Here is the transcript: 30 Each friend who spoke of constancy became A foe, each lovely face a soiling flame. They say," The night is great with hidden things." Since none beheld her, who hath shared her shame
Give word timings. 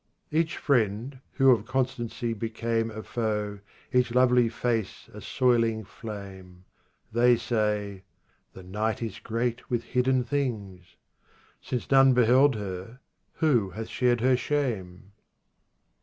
30 0.31 0.39
Each 0.41 0.57
friend 0.57 1.19
who 1.33 1.51
spoke 1.51 1.59
of 1.59 1.65
constancy 1.67 2.33
became 2.33 2.89
A 2.89 3.03
foe, 3.03 3.59
each 3.93 4.11
lovely 4.11 4.49
face 4.49 5.07
a 5.13 5.21
soiling 5.21 5.83
flame. 5.83 6.65
They 7.11 7.35
say," 7.37 8.01
The 8.55 8.63
night 8.63 9.03
is 9.03 9.19
great 9.19 9.69
with 9.69 9.83
hidden 9.83 10.23
things." 10.23 10.95
Since 11.61 11.91
none 11.91 12.15
beheld 12.15 12.55
her, 12.55 12.99
who 13.33 13.69
hath 13.69 13.89
shared 13.89 14.21
her 14.21 14.35
shame 14.35 15.11